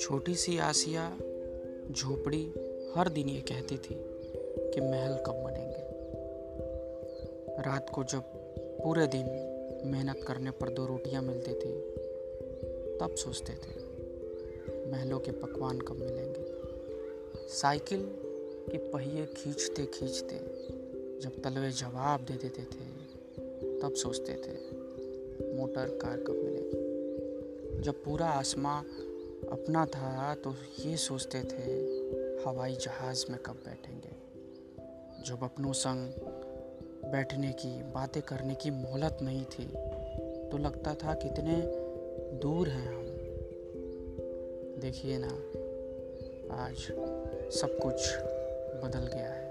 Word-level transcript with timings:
छोटी 0.00 0.34
सी 0.34 0.58
आसिया 0.58 1.18
झोपड़ी 1.90 2.52
हर 2.96 3.08
दिन 3.08 3.28
ये 3.28 3.40
कहती 3.40 3.76
थी 3.76 3.94
कि 4.74 4.80
महल 4.80 5.14
कब 5.14 5.32
बनेंगे। 5.32 5.82
रात 7.62 7.90
को 7.90 8.04
जब 8.04 8.20
पूरे 8.58 9.06
दिन 9.06 9.26
मेहनत 9.84 10.20
करने 10.26 10.50
पर 10.50 10.68
दो 10.68 10.86
रोटियाँ 10.86 11.22
मिलती 11.22 11.54
थी, 11.54 11.80
तब 12.98 13.14
सोचते 13.18 13.52
थे, 13.52 13.84
महलों 14.90 15.20
के 15.20 15.30
पकवान 15.30 15.78
कब 15.78 15.96
मिलेंगे। 15.96 16.44
साइकिल 17.48 18.00
के 18.70 18.78
पहिए 18.78 19.26
खींचते 19.26 19.86
खींचते 19.86 20.36
जब 21.20 21.42
तलवे 21.44 21.70
जवाब 21.70 22.20
दे 22.20 22.34
देते 22.34 22.62
थे 22.62 22.95
तब 23.82 23.92
सोचते 23.94 24.32
थे, 24.32 24.54
मोटर 25.56 25.98
कार 26.02 26.16
कब 26.16 26.34
मिलेगी। 26.34 27.82
जब 27.82 28.02
पूरा 28.04 28.26
आसमां 28.26 28.82
अपना 29.52 29.86
था 29.86 30.34
तो 30.34 30.54
ये 30.80 30.96
सोचते 30.96 31.40
थे, 31.42 31.72
हवाई 32.44 32.74
जहाज़ 32.74 33.24
में 33.30 33.40
कब 33.40 33.52
बैठेंगे। 33.52 34.14
जब 35.26 35.44
अपनों 35.44 35.72
संग 35.72 36.12
बैठने 37.12 37.52
की, 37.52 37.82
बातें 37.82 38.22
करने 38.22 38.54
की 38.54 38.70
मोहलत 38.70 39.18
नहीं 39.22 39.44
थी 39.44 39.66
तो 40.48 40.58
लगता 40.58 40.94
था 40.94 41.14
कितने 41.14 41.56
दूर 42.38 42.68
हैं 42.68 42.88
हम। 42.88 43.06
देखिए 44.80 45.18
ना, 45.18 45.32
आज 46.64 46.76
सब 47.54 47.78
कुछ 47.82 48.16
बदल 48.82 49.06
गया 49.06 49.32
है। 49.32 49.46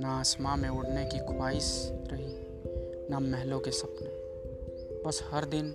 ना 0.00 0.20
आसमां 0.20 0.56
में 0.58 0.68
उड़ने 0.68 1.04
की 1.04 1.18
ख्वाहिश 1.18 1.90
रही। 1.92 2.51
ना 3.12 3.20
महलों 3.20 3.60
के 3.60 3.70
सपने। 3.70 4.08
बस 5.02 5.22
हर 5.30 5.44
दिन 5.44 5.74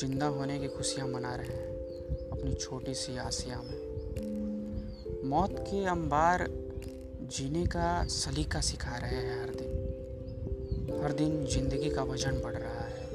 ज़िंदा 0.00 0.26
होने 0.26 0.58
की 0.58 0.68
खुशियाँ 0.68 1.08
मना 1.08 1.34
रहे 1.34 1.46
हैं, 1.46 2.30
अपनी 2.30 2.54
छोटी 2.54 2.94
सी 2.94 3.16
आसिया 3.18 3.60
में। 3.62 5.24
मौत 5.24 5.56
के 5.58 5.84
अंबार 5.86 6.46
जीने 7.22 7.66
का 7.66 8.04
सलीका 8.04 8.60
सिखा 8.60 8.96
रहे 8.96 9.16
हैं 9.16 9.40
हर 9.42 9.54
दिन। 9.54 11.00
हर 11.02 11.12
दिन 11.12 11.46
ज़िंदगी 11.46 11.90
का 11.90 12.02
वज़न 12.02 12.40
बढ़ 12.40 12.56
रहा 12.56 12.84
है, 12.84 13.08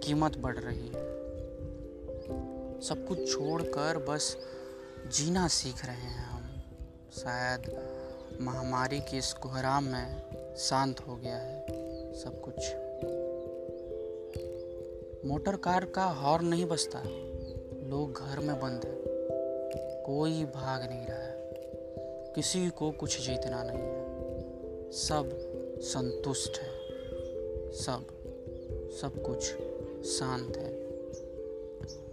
कीमत 0.00 0.38
बढ़ 0.38 0.58
रही 0.58 0.88
है। 0.88 1.06
सब 2.80 3.04
कुछ 3.08 3.32
छोड़कर 3.32 4.04
बस 4.08 4.36
जीना 5.16 5.48
सीख 5.48 5.84
रहे 5.86 6.10
हैं 6.10 6.26
हम। 6.26 6.62
शायद 7.12 7.70
महामारी 8.40 9.00
के 9.00 9.18
इस 9.18 9.32
कोहराम 9.32 9.84
में 9.84 10.56
शांत 10.58 11.00
हो 11.00 11.16
गया 11.16 11.36
है। 11.36 11.87
सब 12.18 12.40
कुछ। 12.40 12.54
मोटर 15.26 15.56
कार 15.56 15.84
का 15.84 16.04
हॉर्न 16.04 16.46
नहीं 16.46 16.66
बजता। 16.66 17.02
लोग 17.88 18.12
घर 18.12 18.38
में 18.38 18.60
बंद 18.60 18.84
है। 18.84 18.98
कोई 20.02 20.44
भाग 20.44 20.88
नहीं 20.88 21.06
रहा 21.06 21.18
है। 21.18 21.52
किसी 22.34 22.70
को 22.70 22.90
कुछ 22.90 23.20
जीतना 23.20 23.62
नहीं 23.62 23.78
है। 23.78 24.04
सब 24.90 25.30
संतुष्ट 25.80 26.58
है। 26.58 26.68
सब 27.72 28.06
सब 29.00 29.22
कुछ 29.22 29.42
शांत 30.06 30.56
है। 30.56 30.88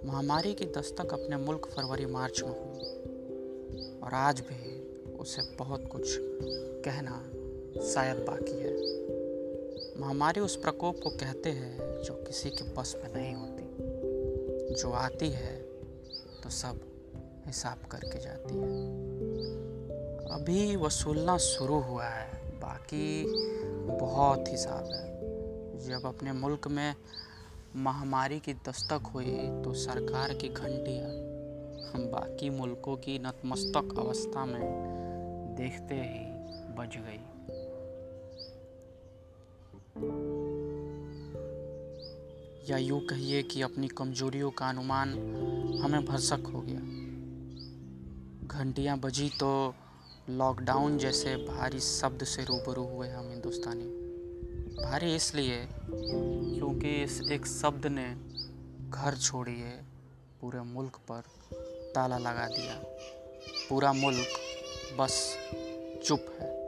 महामारी 0.06 0.54
की 0.54 0.66
दस्तक 0.66 1.14
अपने 1.14 1.38
मुल्क 1.38 1.66
फरवरी, 1.66 2.06
मार्च 2.06 2.44
में 2.44 2.50
हुई 2.50 2.90
और 4.04 4.14
आज 4.14 4.40
भी 4.40 4.86
उसे 5.20 5.42
बहुत 5.56 5.88
कुछ 5.88 6.18
कहना 6.86 7.32
शायद 7.94 8.18
बाकी 8.18 8.52
है। 8.52 8.95
महामारी 10.00 10.40
उस 10.40 10.56
प्रकोप 10.56 11.00
को 11.04 11.10
कहते 11.10 11.50
हैं 11.50 11.78
जो 12.04 12.14
किसी 12.14 12.50
के 12.50 12.64
बस 12.74 12.96
में 13.04 13.14
नहीं 13.14 13.34
होती। 13.34 14.76
जो 14.76 14.92
आती 14.92 15.30
है 15.30 15.56
तो 16.44 16.50
सब 16.50 16.80
हिसाब 17.46 17.88
करके 17.88 18.20
जाती 18.20 18.58
है। 18.58 18.80
अभी 20.32 20.76
वसूलना 20.76 21.38
शुरू 21.38 21.80
हुआ 21.80 22.06
है, 22.06 22.60
बाकी 22.60 23.26
बहुत 24.00 24.46
हिसाब 24.48 24.92
है। 24.94 25.06
जब 25.88 26.06
अपने 26.06 26.32
मुल्क 26.32 26.68
में 26.68 26.96
महामारी 27.76 28.40
की 28.40 28.54
दस्तक 28.54 29.08
हुई 29.14 29.62
तो 29.64 29.74
सरकार 29.74 30.34
की 30.34 30.50
घंटियाँ 30.50 31.10
हम 31.92 32.10
बाकी 32.12 32.50
मुल्कों 32.50 32.96
की 32.98 33.20
नतमस्तक 33.20 34.00
अवस्था 34.00 34.46
में 34.46 34.62
देखते 35.58 35.96
ही 35.96 36.26
बज 36.76 36.98
गई। 36.98 37.20
या 42.70 42.78
यूँ 42.78 43.00
कहिए 43.06 43.44
कि 43.44 43.62
अपनी 43.62 43.88
कमजोरियों 43.88 44.52
का 44.52 44.70
अनुमान 44.70 45.10
हमें 45.82 46.06
भरसक 46.06 46.44
हो 46.54 46.62
गया। 46.66 46.80
घंटियाँ 48.48 48.98
बजी 48.98 49.30
तो 49.30 49.76
लॉकडाउन 50.30 50.98
जैसे 50.98 51.36
भारी 51.36 51.80
शब्द 51.80 52.24
से 52.24 52.44
रूबरू 52.44 52.84
हुए 52.84 53.10
हम 53.10 53.30
हिंदुस्तानी। 53.30 53.86
भारी 54.86 55.16
इसलिए 55.16 55.68
क्योंकि 55.92 57.04
इस 57.04 57.22
एक 57.32 57.46
शब्द 57.46 57.86
ने 57.86 58.16
घर 58.90 59.16
छोड़िए, 59.18 59.72
पूरे 60.42 60.60
मुल्क 60.60 61.00
पर 61.12 61.24
ताला 61.96 62.18
लगा 62.18 62.48
दिया। 62.48 62.82
पूरा 63.70 63.94
मुल्क 63.94 64.28
बस 65.00 65.38
चुप 66.06 66.26
है। 66.42 66.65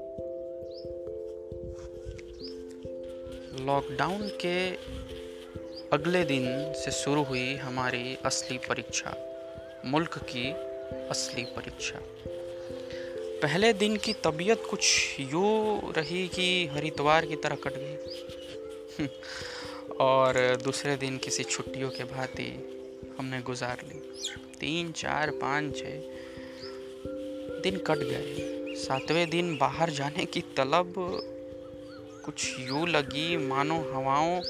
लॉकडाउन 3.60 4.28
के 4.28 4.72
अगले 5.94 6.24
दिन 6.24 6.74
से 6.74 6.92
शुरू 6.92 7.24
हुई 7.24 7.56
हमारी 7.56 8.18
असली 8.26 8.58
परीक्षा, 8.58 9.16
मुल्क 9.86 10.18
की 10.18 10.52
असली 11.10 11.44
परीक्षा। 11.44 12.00
पहले 13.42 13.74
दिन 13.74 13.98
की 13.98 14.14
तबीयत 14.14 14.64
कुछ 14.70 15.16
यूँ 15.20 15.94
रही 15.94 16.28
कि 16.28 16.68
हरिद्वार 16.68 17.26
की 17.26 17.36
तरह 17.36 17.56
कट 17.56 17.74
गई। 17.76 19.08
और 20.02 20.56
दूसरे 20.64 20.96
दिन 20.96 21.18
किसी 21.18 21.44
छुट्टियों 21.44 21.90
के 21.90 22.04
भांति 22.04 22.74
हमने 23.20 23.42
गुजार 23.42 23.78
ली। 23.84 24.00
तीन, 24.60 24.92
चार, 24.92 25.30
पाँच 25.30 25.78
छः 25.78 26.02
दिन 27.62 27.78
कट 27.78 27.98
गए। 27.98 28.36
सातवें 28.76 29.30
दिन 29.30 29.58
बाहर 29.58 29.90
जाने 29.90 30.26
की 30.26 30.42
तलब 30.42 30.94
कुछ 32.28 32.60
यूँ 32.60 32.88
लगी 32.88 33.38
मानो 33.38 33.76
हवाओं 33.76 34.42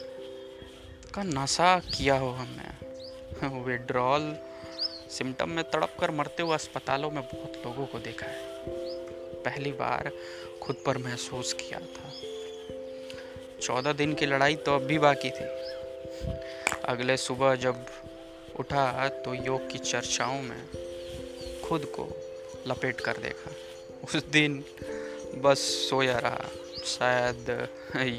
का 1.14 1.24
नशा 1.24 1.80
किया 1.80 2.18
हो 2.18 2.30
हमने। 2.30 2.86
विड्रॉल 3.64 4.38
सिम्टम 5.10 5.50
में 5.50 5.72
तड़प 5.72 5.98
कर 6.00 6.12
मरते 6.12 6.44
हुए 6.44 6.54
अस्पतालों 6.54 7.12
में 7.12 7.24
बहुत 7.24 7.62
लोगों 7.66 7.86
को 7.86 8.00
देखा 8.00 8.26
है। 8.26 8.42
पहली 9.44 9.72
बार 9.72 10.12
खुद 10.62 10.76
पर 10.86 10.98
महसूस 10.98 11.54
किया 11.54 11.80
था। 11.80 12.14
चौदह 13.62 13.94
दिन 13.94 14.14
की 14.14 14.26
लड़ाई 14.26 14.56
तो 14.56 14.76
अब 14.76 14.82
भी 14.82 15.00
बाकी 15.00 15.30
थी। 15.30 15.46
अगले 16.86 17.18
सुबह 17.18 17.56
जब 17.56 17.86
उठा 18.60 19.10
तो 19.10 19.34
योग 19.34 19.72
की 19.72 19.78
चर्चाओं 19.78 20.42
में 20.42 20.62
खुद 21.62 21.86
को 21.86 22.10
लपेट 22.68 23.02
कर 23.02 23.18
देखा। 23.18 23.52
उस 24.04 24.16
दिन 24.16 24.66
बस 25.36 25.58
सोया 25.58 26.20
रहा। 26.20 26.46
शायद 26.88 27.68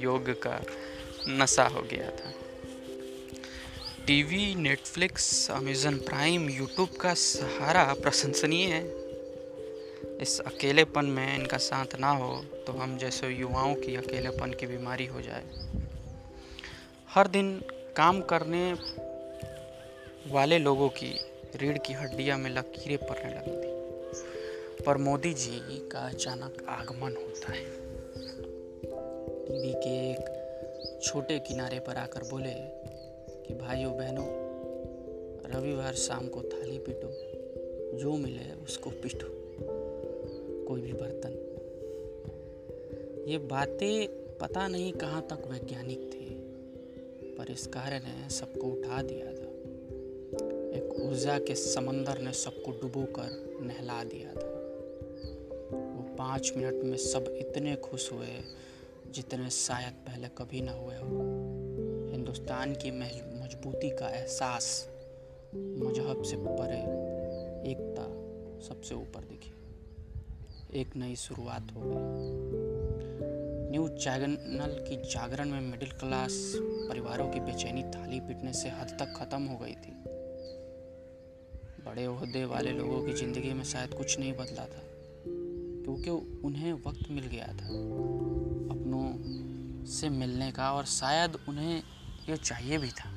योग 0.03 0.31
का 0.43 0.61
नशा 1.29 1.65
हो 1.67 1.83
गया 1.83 2.11
था। 2.11 2.33
TV, 4.07 4.55
Netflix, 4.55 5.51
Amazon 5.51 5.97
Prime, 5.99 6.49
YouTube 6.51 6.97
का 7.01 7.15
सहारा 7.15 7.85
प्रशंसनीय 7.95 8.67
है। 8.67 8.83
इस 10.19 10.41
अकेलेपन 10.41 11.05
में 11.05 11.35
इनका 11.35 11.57
साथ 11.59 11.99
ना 12.01 12.11
हो 12.11 12.35
तो 12.67 12.73
हम 12.73 12.97
जैसे 12.99 13.29
युवाओं 13.29 13.75
की 13.75 13.97
अकेलेपन 13.97 14.53
की 14.53 14.67
बीमारी 14.67 15.07
हो 15.07 15.21
जाए। 15.21 15.45
हर 17.11 17.29
दिन 17.29 17.61
काम 17.97 18.21
करने 18.23 18.73
वाले 20.33 20.59
लोगों 20.59 20.89
की 20.89 21.13
रीढ़ 21.57 21.79
की 21.79 21.93
हड्डियाँ 21.93 22.39
में 22.39 22.51
लकीरें 22.51 22.99
पड़ने 22.99 23.31
लगी 23.31 23.57
थी 23.57 24.85
पर 24.85 24.97
मोदी 24.99 25.33
जी 25.35 25.59
का 25.89 26.01
अचानक 26.09 26.65
आगमन 26.69 27.17
होता 27.17 27.53
है। 27.53 27.88
टीवी 29.49 29.73
के 29.73 30.11
एक 30.11 30.99
छोटे 31.03 31.39
किनारे 31.39 31.81
पर 31.81 31.97
आकर 31.97 32.21
बोले 32.21 32.55
कि 33.47 33.55
भाइयों, 33.55 33.97
बहनों, 33.97 34.27
रविवार 35.55 35.95
शाम 35.95 36.29
को 36.29 36.43
थाली 36.43 36.79
पीटो। 36.79 37.29
जो 37.99 38.17
मिले 38.17 38.65
उसको 38.65 38.91
पीटो। 38.91 39.27
कोई 40.67 40.81
भी 40.81 40.93
बर्तन। 40.93 41.45
ये 43.29 43.39
बातें 43.39 44.09
पता 44.37 44.69
नहीं 44.69 44.93
कहाँ 44.93 45.23
तक 45.23 45.47
वैज्ञानिक 45.47 45.99
थी, 45.99 46.31
पर 47.35 47.51
इस 47.51 47.67
कार्य 47.67 47.99
ने 47.99 48.31
सबको 48.31 48.67
उठा 48.67 49.03
दिया 49.03 49.27
था। 49.27 49.49
एक 50.79 51.09
ऊर्जा 51.09 51.39
के 51.39 51.55
समंदर 51.55 52.19
ने 52.19 52.33
सबको 52.33 52.71
डुबो 52.71 53.05
कर 53.05 53.59
नहला 53.61 54.05
दिया 54.05 54.29
था। 54.29 54.55
वो 55.77 56.17
पाँच 56.17 56.53
मिनट 56.57 56.85
में 56.85 56.97
सब 56.97 57.35
इतने 57.39 57.77
खुश 57.77 58.13
हुए 58.13 58.27
जितने 59.15 59.51
शायद 59.51 59.95
पहले 60.07 60.29
कभी 60.29 60.61
ना 60.61 60.73
हुए 60.73 60.97
हो। 60.97 61.19
हिंदुस्तान 62.13 62.75
की 62.75 62.91
मजबूती 62.91 63.91
का 63.91 64.09
एहसास 64.09 64.89
मज़हब 65.55 66.23
से 66.23 66.37
परे 66.39 66.81
एकता 67.71 68.07
सबसे 68.69 68.95
ऊपर 68.95 69.25
दिखी। 69.25 69.53
एक 70.81 70.97
नई 70.97 71.17
शुरुआत 71.17 71.73
हो 71.75 71.81
गई। 71.85 71.97
न्यूज़ 73.71 73.93
चैनल 73.93 74.77
की 74.89 74.97
जागरण 74.97 75.51
में 75.51 75.61
मिडिल 75.61 75.91
क्लास 75.91 76.53
परिवारों 76.59 77.29
की 77.29 77.41
बेचैनी 77.41 77.83
थाली 77.83 78.21
पीटने 78.21 78.53
से 78.53 78.69
हद 78.69 78.97
तक 79.01 79.15
ख़त्म 79.17 79.43
हो 79.43 79.57
गई 79.57 79.75
थी। 79.75 79.95
बड़े 81.85 82.45
वाले 82.45 82.73
लोगों 82.73 83.03
की 83.03 83.13
ज़िंदगी 83.13 83.53
में 83.53 83.65
शायद 83.65 83.95
कुछ 83.95 84.19
नहीं 84.19 84.33
बदला 84.33 84.67
था। 84.67 84.88
क्योंकि 85.89 86.11
उन्हें 86.47 86.73
वक्त 86.73 87.11
मिल 87.11 87.27
गया 87.27 87.47
था 87.47 87.67
अपनों 88.73 89.05
से 89.87 90.09
मिलने 90.09 90.51
का 90.53 90.73
और 90.73 90.85
शायद 90.85 91.37
उन्हें 91.49 91.83
ये 92.29 92.37
चाहिए 92.37 92.79
भी 92.79 92.89
था। 92.89 93.09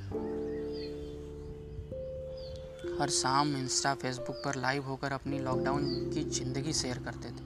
हर 3.01 3.09
शाम 3.09 3.56
इंस्टा, 3.57 3.94
फेसबुक 3.95 4.35
पर 4.35 4.56
लाइव 4.56 4.83
होकर 4.83 5.12
अपनी 5.12 5.39
लॉकडाउन 5.39 6.12
की 6.13 6.23
ज़िंदगी 6.23 6.73
शेयर 6.73 6.97
करते 6.97 7.29
थे। 7.29 7.44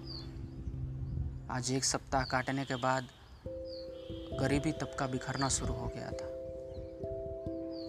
आज 1.50 1.71
एक 1.71 1.83
सप्ताह 1.83 2.24
काटने 2.24 2.66
के 2.66 2.75
बाद 2.75 3.07
गरीबी 4.39 4.71
तबका 4.71 5.07
बिखरना 5.07 5.50
शुरू 5.50 5.74
हो 5.74 5.92
गया 5.95 6.12
था। 6.12 6.28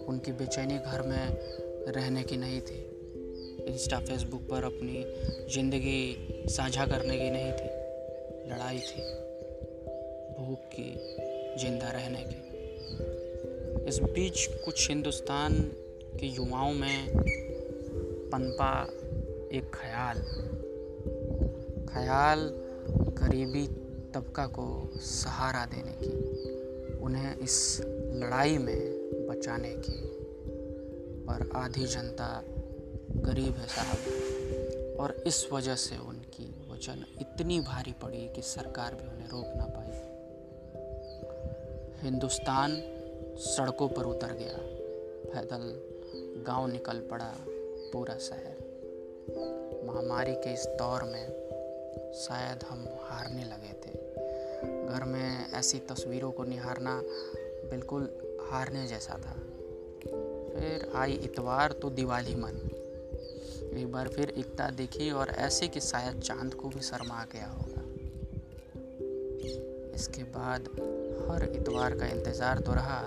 उनकी 0.05 0.31
बेचैनी 0.31 0.77
घर 0.77 1.01
में 1.01 1.37
रहने 1.93 2.23
की 2.23 2.37
नहीं 2.37 2.61
थी। 2.61 2.96
इंस्टा, 3.67 3.99
फेसबुक 3.99 4.41
पर 4.41 4.63
अपनी 4.63 5.05
ज़िंदगी 5.53 6.45
साझा 6.49 6.85
करने 6.85 7.17
की 7.17 7.29
नहीं 7.29 7.51
थी, 7.51 7.69
लड़ाई 8.51 8.79
थी, 8.79 9.01
भूख 10.39 10.59
की, 10.59 10.89
ज़िंदा 11.61 11.89
रहने 11.89 12.23
की। 12.27 13.85
इस 13.87 13.99
बीच 13.99 14.47
कुछ 14.65 14.89
हिंदुस्तान 14.89 15.53
के 16.19 16.27
युवाओं 16.27 16.73
में 16.73 17.07
पनपा 18.31 18.71
एक 19.57 19.71
ख्याल 19.73 20.17
ख्याल 21.87 22.39
गरीबी 23.19 23.67
तबका 24.13 24.45
को 24.47 24.89
सहारा 24.95 25.65
देने 25.65 25.95
की, 26.03 26.11
उन्हें 26.97 27.37
इस 27.37 27.81
लड़ाई 28.13 28.57
में 28.57 29.27
बचाने 29.29 29.69
की। 29.69 30.01
पर 31.27 31.49
आधी 31.55 31.85
जनता 31.85 32.43
गरीब 33.17 33.53
है 33.55 33.67
साहब। 33.67 33.97
और 34.99 35.23
इस 35.27 35.47
वजह 35.53 35.75
से 35.75 35.97
उनकी 35.97 36.71
वज़न 36.71 37.05
इतनी 37.21 37.59
भारी 37.59 37.91
पड़ी 37.91 38.29
कि 38.35 38.41
सरकार 38.41 38.95
भी 38.95 39.07
उन्हें 39.07 39.27
रोक 39.27 39.45
ना 39.45 39.65
पाई। 39.65 39.87
हिंदुस्तान 42.03 42.81
सड़कों 43.39 43.89
पर 43.89 44.03
उतर 44.03 44.33
गया। 44.33 44.57
पैदल 45.33 45.81
गाँव 46.43 46.67
निकल 46.67 46.99
पड़ा 47.11 47.33
पूरा 47.93 48.17
शहर। 48.17 48.57
महामारी 49.85 50.33
के 50.35 50.53
इस 50.53 50.65
दौर 50.67 51.03
में 51.03 51.47
शायद 52.13 52.63
हम 52.63 52.87
हारने 53.01 53.43
लगे 53.43 53.73
थे। 53.73 53.93
घर 54.87 55.03
में 55.03 55.51
ऐसी 55.51 55.79
तस्वीरों 55.79 56.31
को 56.31 56.43
निहारना 56.43 57.01
बिल्कुल 57.69 58.09
हारने 58.51 58.87
जैसा 58.87 59.13
था। 59.13 59.33
फिर 60.59 60.91
आई 60.95 61.11
इतवार 61.11 61.71
तो 61.71 61.89
दिवाली 61.89 62.35
मन। 62.35 62.76
एक 63.77 63.91
बार 63.91 64.07
फिर 64.07 64.29
एकता 64.29 64.69
देखी 64.71 65.09
और 65.11 65.29
ऐसे 65.39 65.67
कि 65.67 65.79
शायद 65.79 66.19
चाँद 66.19 66.53
को 66.53 66.69
भी 66.69 66.81
शर्मा 66.81 67.23
गया 67.33 67.47
होगा। 67.47 67.83
इसके 69.95 70.23
बाद 70.33 70.69
हर 71.29 71.43
इतवार 71.51 71.95
का 71.95 72.07
इंतज़ार 72.07 72.59
तो 72.59 72.73
रहा, 72.73 72.99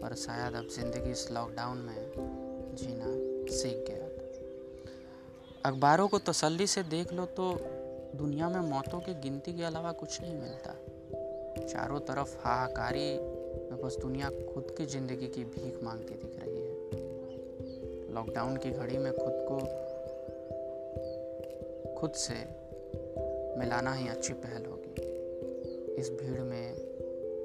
पर 0.00 0.14
शायद 0.16 0.54
अब 0.54 0.68
ज़िंदगी 0.68 1.10
इस 1.10 1.30
लॉकडाउन 1.30 1.78
में 1.78 2.74
जीना 2.74 3.10
सीख 3.56 3.84
गया 3.88 4.06
अखबारों 5.64 6.06
को 6.08 6.18
तसल्ली 6.18 6.66
से 6.66 6.82
देख 6.88 7.12
लो 7.12 7.24
तो 7.36 7.52
दुनिया 8.14 8.48
में 8.48 8.60
मौतों 8.60 9.00
की 9.00 9.14
गिनती 9.20 9.52
के 9.52 9.64
अलावा 9.64 9.92
कुछ 9.92 10.20
नहीं 10.22 10.34
मिलता। 10.34 10.74
चारों 11.66 11.98
तरफ़ 12.00 12.36
हाहाकारी 12.38 13.08
में 13.70 13.80
बस 13.82 13.96
दुनिया 14.00 14.28
खुद 14.28 14.74
की 14.78 14.86
ज़िंदगी 14.86 15.26
की 15.26 15.44
भीख 15.46 15.82
मांगती 15.84 16.14
दिख 16.14 16.38
रही 16.38 16.56
है। 16.56 16.57
लॉकडाउन 18.10 18.56
की 18.56 18.70
घड़ी 18.70 18.98
में 18.98 19.12
खुद 19.12 19.32
को 19.32 19.88
खुद 21.94 22.12
से 22.12 22.34
मिलाना 23.58 23.92
ही 23.92 24.08
अच्छी 24.08 24.32
पहल 24.32 24.64
होगी। 24.64 24.94
इस 25.94 26.10
भीड़ 26.10 26.40
में 26.40 26.76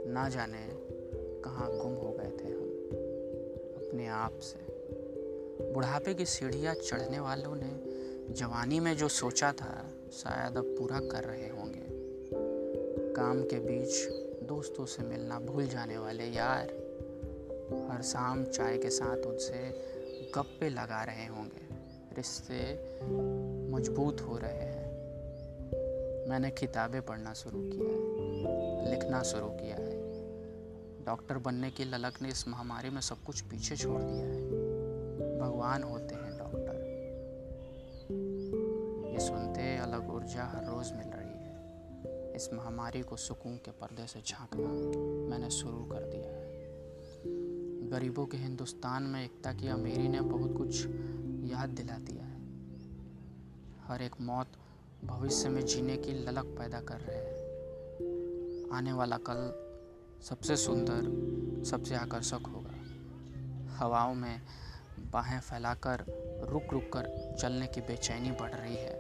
ना 0.08 0.30
जाने 0.30 0.68
कहाँ 1.42 1.72
गुम 1.72 1.94
हो 1.94 2.12
गए 2.12 2.32
थे 2.32 2.48
हम। 2.48 2.70
अपने 3.84 4.08
आप 4.08 4.40
से। 4.40 4.74
बुढ़ापे 5.74 6.14
की 6.14 6.26
सीढ़ियाँ 6.26 6.76
चढ़ने 6.76 7.20
वालों 7.20 7.56
ने 7.56 8.04
जवानी 8.34 8.80
में 8.80 8.98
जो 8.98 9.08
सोचा 9.08 9.52
था, 9.52 9.90
शायद 10.12 10.58
अब 10.58 10.64
पूरा 10.64 11.00
कर 11.00 11.24
रहे 11.24 11.50
होंगे। 11.50 11.88
काम 13.14 13.44
के 13.44 13.60
बीच 13.60 14.08
दोस्तों 14.44 14.86
से 14.86 15.04
मिलना 15.04 15.40
भूल 15.40 15.68
जाने 15.68 15.98
वाले 15.98 16.24
यार। 16.24 16.84
हर 17.92 18.02
शाम 18.02 18.46
चाय 18.46 18.78
के 18.78 18.90
साथ 18.90 19.18
उनसे 19.18 19.93
गप्पे 20.36 20.70
लगा 20.70 21.04
रहे 21.04 21.26
होंगे? 21.26 21.68
रिश्ते 22.16 22.74
मज़बूत 23.72 24.22
हो 24.22 24.38
रहे 24.38 24.54
हैं। 24.54 24.86
मैंने 26.30 26.52
किताबें 26.52 27.02
पढ़ना 27.02 27.34
शुरू 27.34 27.62
किया 27.62 27.84
है, 27.84 28.92
लिखना 28.92 29.24
शुरू 29.24 29.50
किया 29.50 29.76
है। 29.76 29.98
डॉक्टर 31.06 31.38
बनने 31.38 31.72
की 31.72 31.84
ललक 31.84 32.22
ने 32.22 32.30
इस 32.30 32.48
महामारी 32.48 32.90
में 32.90 33.02
सब 33.02 33.18
कुछ 33.18 33.42
पीछे 33.42 33.76
छोड़ 33.76 34.02
दिया 34.02 34.26
है। 34.26 34.50
भगवान 35.40 35.84
होते 35.84 36.16
हैं 36.16 36.38
डॉक्टर। 36.38 36.76
ये 39.14 39.20
सुनते 39.20 39.78
अलग 39.78 40.10
ऊर्जा 40.10 40.44
हर 40.44 40.66
रोज़ 40.66 40.94
मिल 40.94 41.08
रही 41.08 41.44
है। 41.44 41.54
इस 42.36 42.50
महामारी 42.54 43.02
को 43.02 43.16
सुकून 43.16 43.58
के 43.58 43.72
पर्दे 43.72 44.08
से 44.08 44.22
झांकना 44.28 44.68
मैंने 45.30 45.50
शुरू 45.50 45.86
कर 45.86 46.00
दिया 46.00 46.32
है। 46.32 46.43
गरीबों 47.94 48.26
के 48.26 48.38
हिंदुस्तान 48.38 49.04
में 49.04 49.26
एकता 49.26 49.54
की 49.54 49.68
अमीरी 49.68 50.08
ने 50.08 50.22
बहुत 50.22 50.58
कुछ 50.58 50.86
याद 51.52 51.70
दिला 51.70 51.98
दिया 51.98 52.24
है। 52.24 52.42
हर 53.88 54.02
एक 54.02 54.12
मौत 54.22 54.48
भविष्य 55.06 55.50
में 55.50 55.66
जीने 55.66 55.98
की 55.98 56.12
ललक 56.12 56.46
पैदा 56.46 56.80
कर 56.80 57.00
रहे 57.00 57.18
हैं। 57.18 58.70
आने 58.72 58.94
वाला 58.94 59.18
कल 59.18 59.64
सबसे 60.24 60.56
सुंदर, 60.56 61.64
सबसे 61.66 61.96
आकर्षक 61.96 62.48
होगा। 62.48 62.74
हवाओं 63.76 64.14
में 64.14 64.42
बाहें 65.12 65.40
फैलाकर 65.40 66.06
रुक 66.50 66.74
रुक 66.74 66.84
कर 66.84 67.36
चलने 67.40 67.68
की 67.68 67.82
बेचैनी 67.82 68.32
बढ़ 68.32 68.52
रही 68.54 68.76
है। 68.76 68.98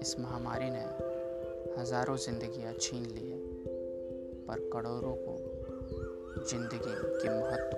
इस 0.00 0.16
महामारी 0.20 0.70
ने 0.70 0.84
हज़ारों 1.80 2.16
जिंदगियाँ 2.16 2.74
छीन 2.80 3.02
ली 3.02 3.30
है, 3.30 3.38
पर 4.46 4.70
करोड़ों 4.72 5.14
को 5.14 5.49
ज़िंदगी 6.38 7.22
के 7.22 7.28
महत्व 7.28 7.76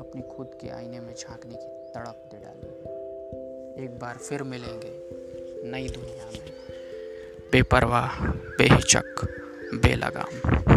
अपनी 0.00 0.22
खुद 0.22 0.58
के 0.60 0.68
आईने 0.68 1.00
में 1.00 1.14
झांकने 1.14 1.54
की 1.54 1.92
तड़प 1.92 2.22
दे 2.30 2.36
डाली। 2.36 2.66
है 2.66 3.84
एक 3.84 3.98
बार 3.98 4.16
फिर 4.16 4.42
मिलेंगे 4.42 4.92
नई 5.70 5.88
दुनिया 5.88 6.24
में। 6.24 6.52
बेपरवाह, 7.52 8.26
बेहिचक, 8.30 9.14
बेलगाम। 9.74 10.69